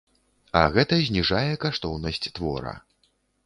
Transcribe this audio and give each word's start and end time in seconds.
А 0.61 0.63
гэта 0.77 0.99
зніжае 1.11 1.51
каштоўнасць 1.67 2.25
твора. 2.35 2.77